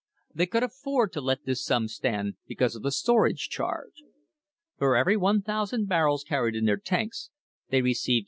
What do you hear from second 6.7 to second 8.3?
tanks they received $6.